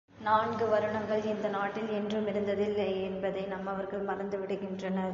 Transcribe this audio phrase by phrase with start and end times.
[0.09, 5.09] நான்கு வருணங்கள் இந்த நாட்டில் என்றுமிருந்ததில்லையென்பதை நம்மவர்கள் மறந்து விடுகின்றனர்.